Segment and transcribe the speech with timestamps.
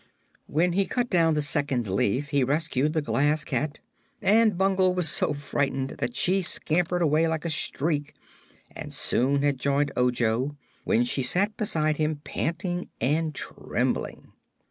[0.47, 3.77] When he cut down the second leaf he rescued the Glass Cat,
[4.19, 8.15] and Bungle was so frightened that she scampered away like a streak
[8.75, 14.33] and soon had joined Ojo, when she sat beside him panting and trembling.